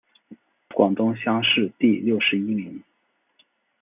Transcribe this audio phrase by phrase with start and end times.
[0.73, 2.81] 广东乡试第六十一名。